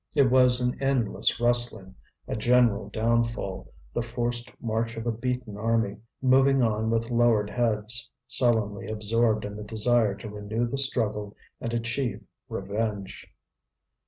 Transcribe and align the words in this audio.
It 0.15 0.31
was 0.31 0.59
an 0.59 0.81
endless 0.81 1.39
rustling, 1.39 1.93
a 2.27 2.35
general 2.35 2.89
downfall, 2.89 3.71
the 3.93 4.01
forced 4.01 4.51
march 4.59 4.97
of 4.97 5.05
a 5.05 5.11
beaten 5.11 5.57
army, 5.57 5.97
moving 6.23 6.63
on 6.63 6.89
with 6.89 7.11
lowered 7.11 7.51
heads, 7.51 8.09
sullenly 8.25 8.87
absorbed 8.87 9.45
in 9.45 9.55
the 9.55 9.63
desire 9.63 10.15
to 10.15 10.27
renew 10.27 10.65
the 10.65 10.79
struggle 10.79 11.35
and 11.59 11.71
achieve 11.71 12.23
revenge. 12.49 13.27